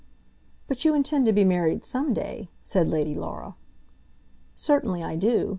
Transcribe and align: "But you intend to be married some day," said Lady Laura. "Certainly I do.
"But 0.67 0.83
you 0.83 0.95
intend 0.95 1.27
to 1.27 1.31
be 1.31 1.43
married 1.45 1.85
some 1.85 2.11
day," 2.11 2.49
said 2.63 2.87
Lady 2.87 3.13
Laura. 3.13 3.55
"Certainly 4.55 5.03
I 5.03 5.15
do. 5.15 5.49